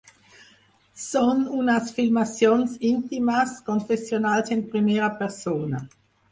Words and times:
Són 1.01 1.43
unes 1.57 1.91
filmacions 1.99 2.75
íntimes, 2.93 3.55
confessionals 3.71 4.53
i 4.53 4.59
en 4.59 4.67
primera 4.75 5.15
persona. 5.25 5.87